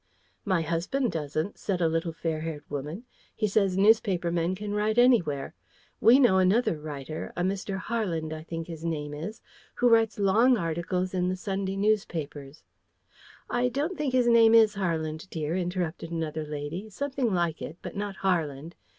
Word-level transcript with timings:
"My 0.45 0.63
husband 0.63 1.11
doesn't," 1.11 1.59
said 1.59 1.79
a 1.79 1.87
little 1.87 2.11
fair 2.11 2.41
haired 2.41 2.63
woman. 2.71 3.03
"He 3.35 3.45
says 3.47 3.77
newspaper 3.77 4.31
men 4.31 4.55
can 4.55 4.73
write 4.73 4.97
anywhere. 4.97 5.53
And 5.53 5.53
we 5.99 6.17
know 6.17 6.39
another 6.39 6.79
writer, 6.79 7.31
a 7.37 7.43
Mr. 7.43 7.77
Harland, 7.77 8.33
I 8.33 8.41
think 8.41 8.65
his 8.65 8.83
name 8.83 9.13
is, 9.13 9.43
who 9.75 9.87
writes 9.87 10.17
long 10.17 10.57
articles 10.57 11.13
in 11.13 11.29
the 11.29 11.35
Sunday 11.37 11.75
newspapers" 11.75 12.63
"I 13.51 13.69
don't 13.69 13.95
think 13.95 14.13
his 14.13 14.27
name 14.27 14.55
is 14.55 14.73
Harland, 14.73 15.29
dear," 15.29 15.55
interrupted 15.55 16.09
another 16.09 16.45
lady. 16.47 16.89
"Something 16.89 17.31
like 17.31 17.61
it, 17.61 17.77
but 17.83 17.95
not 17.95 18.15
Harland. 18.15 18.73